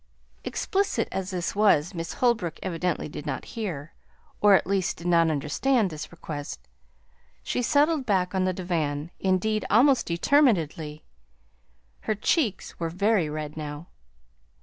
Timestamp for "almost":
9.69-10.07